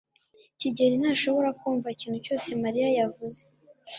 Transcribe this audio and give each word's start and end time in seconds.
Kigeri 0.59 0.95
ntashobora 1.01 1.49
kumva 1.59 1.87
ikintu 1.95 2.17
cyose 2.25 2.47
Mariya 2.63 2.89
yavuze. 2.99 3.39